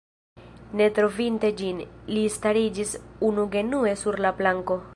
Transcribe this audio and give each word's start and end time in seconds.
Ne 0.79 0.85
trovinte 0.99 1.51
ĝin, 1.59 1.83
li 2.15 2.23
stariĝis 2.37 2.95
unugenue 3.29 3.93
sur 4.05 4.19
la 4.27 4.33
planko. 4.41 4.81